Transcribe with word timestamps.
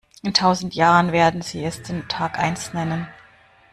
In 0.23 0.33
tausend 0.33 0.73
Jahren 0.73 1.11
werden 1.11 1.43
sie 1.43 1.63
es 1.63 1.83
den 1.83 2.07
Tag 2.07 2.39
eins 2.39 2.73
nennen. 2.73 3.07